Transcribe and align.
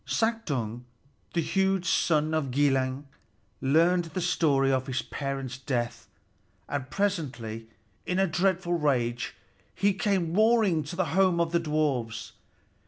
Suttung, 0.03 0.81
the 1.35 1.41
huge 1.43 1.85
son 1.87 2.33
of 2.33 2.49
Gilling, 2.49 3.07
learned 3.61 4.05
the 4.05 4.19
story 4.19 4.71
of 4.71 4.87
his 4.87 5.03
parents' 5.03 5.59
death, 5.59 6.07
and 6.67 6.89
presently, 6.89 7.69
in 8.07 8.17
a 8.17 8.25
dreadful 8.25 8.73
rage, 8.73 9.35
he 9.75 9.93
came 9.93 10.33
roaring 10.33 10.81
to 10.85 10.95
the 10.95 11.05
home 11.13 11.39
of 11.39 11.51
the 11.51 11.59
dwarfs. 11.59 12.31